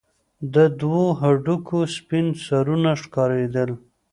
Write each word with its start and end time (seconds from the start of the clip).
د 0.53 0.55
دوو 0.79 1.05
هډوکو 1.19 1.79
سپين 1.97 2.25
سرونه 2.45 2.89
ښكارېدل. 3.01 3.69